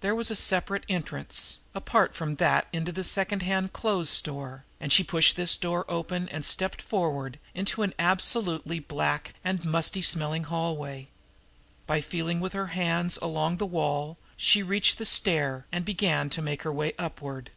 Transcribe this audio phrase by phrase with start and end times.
[0.00, 5.04] There was a separate entrance, apart from that into the secondhand clothes store, and she
[5.04, 11.06] pushed this door open and stepped forward into an absolutely black and musty smelling hallway.
[11.86, 16.42] By feeling with her hands along the wall she reached the stairs and began to
[16.42, 17.52] make her way upward.